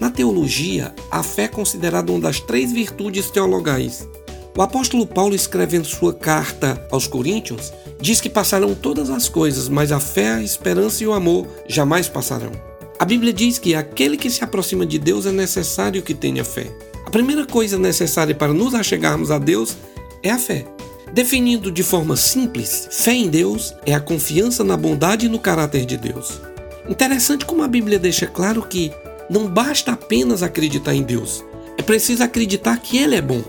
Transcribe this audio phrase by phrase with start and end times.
[0.00, 4.08] Na teologia, a fé é considerada uma das três virtudes teologais.
[4.56, 9.90] O apóstolo Paulo, escrevendo sua carta aos Coríntios, diz que passarão todas as coisas, mas
[9.90, 12.52] a fé, a esperança e o amor jamais passarão.
[12.98, 16.70] A Bíblia diz que aquele que se aproxima de Deus é necessário que tenha fé.
[17.04, 19.76] A primeira coisa necessária para nos achegarmos a Deus
[20.22, 20.64] é a fé.
[21.12, 25.84] Definindo de forma simples, fé em Deus é a confiança na bondade e no caráter
[25.84, 26.40] de Deus.
[26.88, 28.92] Interessante como a Bíblia deixa claro que
[29.34, 31.44] não basta apenas acreditar em Deus,
[31.76, 33.42] é preciso acreditar que Ele é bom.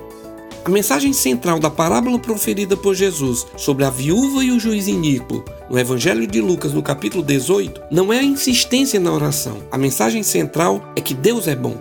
[0.65, 5.45] A mensagem central da parábola proferida por Jesus sobre a viúva e o juiz iníquo
[5.69, 9.59] no Evangelho de Lucas, no capítulo 18, não é a insistência na oração.
[9.71, 11.77] A mensagem central é que Deus é bom.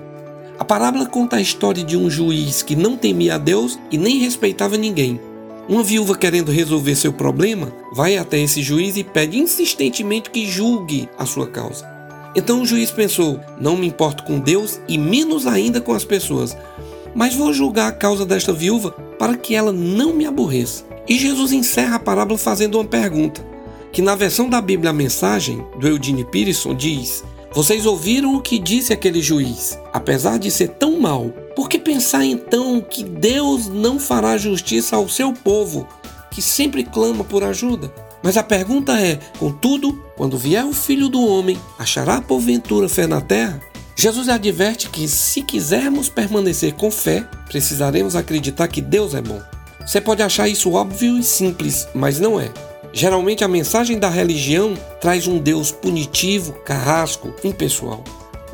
[0.58, 4.18] A parábola conta a história de um juiz que não temia a Deus e nem
[4.18, 5.18] respeitava ninguém.
[5.66, 11.08] Uma viúva querendo resolver seu problema vai até esse juiz e pede insistentemente que julgue
[11.16, 11.93] a sua causa.
[12.34, 16.56] Então o juiz pensou: não me importo com Deus e menos ainda com as pessoas,
[17.14, 20.84] mas vou julgar a causa desta viúva para que ela não me aborreça.
[21.08, 23.44] E Jesus encerra a parábola fazendo uma pergunta,
[23.92, 28.58] que na versão da Bíblia a mensagem do Eugene Peterson diz: Vocês ouviram o que
[28.58, 29.78] disse aquele juiz?
[29.92, 35.08] Apesar de ser tão mau, por que pensar então que Deus não fará justiça ao
[35.08, 35.86] seu povo,
[36.30, 37.92] que sempre clama por ajuda?
[38.24, 43.20] Mas a pergunta é: contudo, quando vier o filho do homem, achará porventura fé na
[43.20, 43.60] terra?
[43.94, 49.40] Jesus adverte que, se quisermos permanecer com fé, precisaremos acreditar que Deus é bom.
[49.86, 52.50] Você pode achar isso óbvio e simples, mas não é.
[52.94, 58.02] Geralmente a mensagem da religião traz um Deus punitivo, carrasco, impessoal.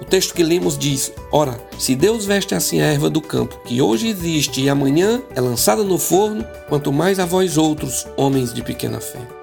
[0.00, 3.81] O texto que lemos diz: Ora, se Deus veste assim a erva do campo, que
[3.81, 8.65] hoje existe e amanhã é lançada no forno, quanto mais a vós outros, homens de
[8.65, 9.40] pequena fé.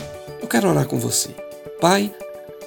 [0.47, 1.27] Eu quero orar com você.
[1.81, 2.09] Pai,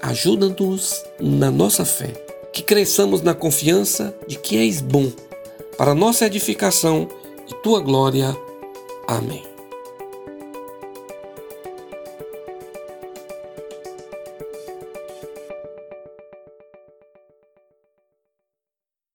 [0.03, 2.09] ajuda-nos na nossa fé,
[2.53, 5.11] que cresçamos na confiança de que és bom,
[5.79, 7.09] para nossa edificação
[7.49, 8.37] e tua glória.
[9.09, 9.50] Amém.